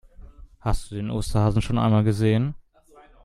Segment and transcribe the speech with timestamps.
[0.59, 2.55] Hast du den Osterhasen schon einmal gesehen?